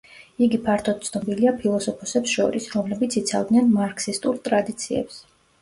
იგი 0.43 0.59
ფართოდ 0.67 1.03
ცნობილია 1.09 1.53
ფილოსოფოსებს 1.59 2.33
შორის, 2.37 2.71
რომლებიც 2.77 3.19
იცავდნენ 3.23 3.71
მარქსისტულ 3.77 4.45
ტრადიციებს. 4.49 5.25